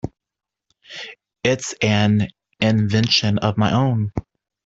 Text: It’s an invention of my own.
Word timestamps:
It’s 1.43 1.75
an 1.79 2.29
invention 2.59 3.37
of 3.37 3.55
my 3.59 3.71
own. 3.71 4.11